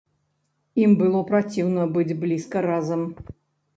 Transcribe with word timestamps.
Ім 0.83 0.95
было 1.01 1.21
праціўна 1.29 1.83
быць 1.99 2.17
блізка 2.25 2.67
разам. 2.71 3.01